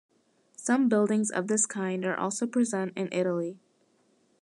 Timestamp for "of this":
1.29-1.67